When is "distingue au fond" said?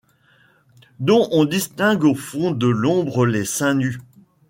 1.45-2.49